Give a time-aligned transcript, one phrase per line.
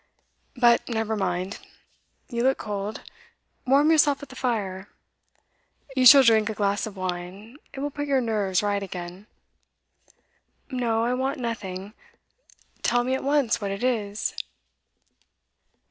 [0.57, 1.59] But never mind.
[2.27, 3.01] You look cold;
[3.67, 4.89] warm yourself at the fire.
[5.95, 9.27] You shall drink a glass of wine; it will put your nerves right again.'
[10.71, 11.93] 'No, I want nothing.
[12.81, 14.33] Tell me at once what it is.